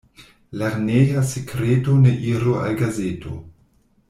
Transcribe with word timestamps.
Lerneja 0.61 1.21
sekreto 1.33 1.99
ne 2.07 2.15
iru 2.33 2.57
al 2.63 2.75
gazeto. 2.81 3.39